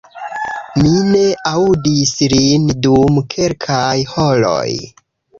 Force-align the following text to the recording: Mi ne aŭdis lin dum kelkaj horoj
Mi 0.83 0.93
ne 1.09 1.19
aŭdis 1.49 2.13
lin 2.33 2.65
dum 2.85 3.19
kelkaj 3.35 3.93
horoj 4.15 4.65